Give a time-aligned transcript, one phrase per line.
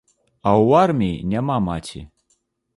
[0.51, 2.05] А ў арміі няма маці.